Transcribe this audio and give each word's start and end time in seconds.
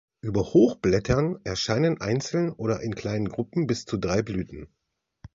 Über 0.25 0.41
Hochblättern 0.55 1.39
erscheinen 1.43 2.01
einzeln 2.01 2.51
oder 2.51 2.81
in 2.81 2.95
kleinen 2.95 3.29
Gruppen 3.29 3.67
bis 3.67 3.85
zu 3.85 3.97
drei 3.97 4.23
Blüten. 4.23 4.67